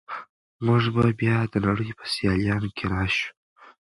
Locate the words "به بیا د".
0.95-1.55